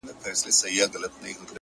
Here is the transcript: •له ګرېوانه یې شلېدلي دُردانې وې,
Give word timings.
•له 0.07 0.13
ګرېوانه 0.23 0.47
یې 0.49 0.51
شلېدلي 0.59 0.87
دُردانې 0.91 1.33
وې, 1.37 1.47